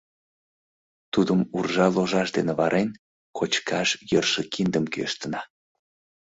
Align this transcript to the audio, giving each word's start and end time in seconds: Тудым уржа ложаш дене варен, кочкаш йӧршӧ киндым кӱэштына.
Тудым 1.13 1.39
уржа 1.57 1.87
ложаш 1.95 2.29
дене 2.37 2.53
варен, 2.59 2.89
кочкаш 3.37 3.89
йӧршӧ 4.11 4.43
киндым 4.53 4.85
кӱэштына. 4.93 5.41